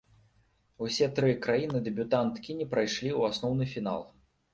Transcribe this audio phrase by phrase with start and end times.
[0.85, 4.01] Усе тры краіны-дэбютанткі не прайшлі ў асноўны фінал.